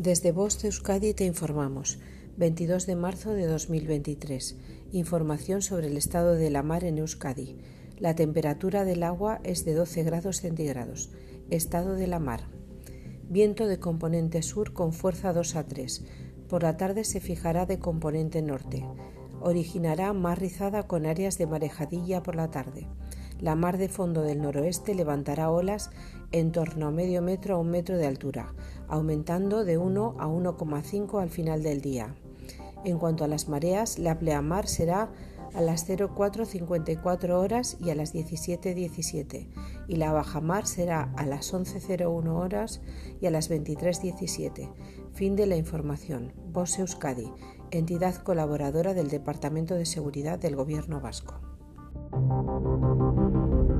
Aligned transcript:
Desde 0.00 0.32
Voz 0.32 0.62
de 0.62 0.68
Euskadi 0.68 1.12
te 1.12 1.26
informamos. 1.26 1.98
22 2.38 2.86
de 2.86 2.96
marzo 2.96 3.34
de 3.34 3.44
2023. 3.44 4.56
Información 4.92 5.60
sobre 5.60 5.88
el 5.88 5.98
estado 5.98 6.36
de 6.36 6.48
la 6.48 6.62
mar 6.62 6.84
en 6.84 6.96
Euskadi. 6.96 7.58
La 7.98 8.14
temperatura 8.14 8.86
del 8.86 9.02
agua 9.02 9.42
es 9.44 9.66
de 9.66 9.74
12 9.74 10.04
grados 10.04 10.40
centígrados. 10.40 11.10
Estado 11.50 11.96
de 11.96 12.06
la 12.06 12.18
mar. 12.18 12.44
Viento 13.28 13.66
de 13.66 13.78
componente 13.78 14.40
sur 14.40 14.72
con 14.72 14.94
fuerza 14.94 15.34
2 15.34 15.56
a 15.56 15.64
3. 15.64 16.02
Por 16.48 16.62
la 16.62 16.78
tarde 16.78 17.04
se 17.04 17.20
fijará 17.20 17.66
de 17.66 17.78
componente 17.78 18.40
norte. 18.40 18.86
Originará 19.42 20.14
mar 20.14 20.40
rizada 20.40 20.84
con 20.84 21.04
áreas 21.04 21.36
de 21.36 21.46
marejadilla 21.46 22.22
por 22.22 22.36
la 22.36 22.50
tarde. 22.50 22.86
La 23.40 23.54
mar 23.54 23.78
de 23.78 23.88
fondo 23.88 24.22
del 24.22 24.42
noroeste 24.42 24.94
levantará 24.94 25.50
olas 25.50 25.90
en 26.30 26.52
torno 26.52 26.86
a 26.86 26.90
medio 26.90 27.22
metro 27.22 27.54
a 27.54 27.58
un 27.58 27.70
metro 27.70 27.96
de 27.96 28.06
altura, 28.06 28.54
aumentando 28.86 29.64
de 29.64 29.78
1 29.78 30.16
a 30.18 30.26
1,5 30.26 31.22
al 31.22 31.30
final 31.30 31.62
del 31.62 31.80
día. 31.80 32.14
En 32.84 32.98
cuanto 32.98 33.24
a 33.24 33.28
las 33.28 33.48
mareas, 33.48 33.98
la 33.98 34.18
pleamar 34.18 34.68
será 34.68 35.10
a 35.54 35.60
las 35.60 35.88
04.54 35.88 37.30
horas 37.30 37.76
y 37.80 37.90
a 37.90 37.94
las 37.94 38.14
17.17 38.14 39.48
y 39.88 39.96
la 39.96 40.12
bajamar 40.12 40.66
será 40.66 41.12
a 41.16 41.26
las 41.26 41.52
11.01 41.52 42.28
horas 42.28 42.80
y 43.20 43.26
a 43.26 43.30
las 43.30 43.50
23.17. 43.50 44.72
Fin 45.12 45.34
de 45.34 45.46
la 45.46 45.56
información. 45.56 46.32
Voz 46.52 46.78
Euskadi, 46.78 47.32
entidad 47.70 48.16
colaboradora 48.16 48.94
del 48.94 49.08
Departamento 49.08 49.74
de 49.74 49.86
Seguridad 49.86 50.38
del 50.38 50.56
Gobierno 50.56 51.00
Vasco. 51.00 51.49
Thank 52.42 53.70
you. 53.70 53.79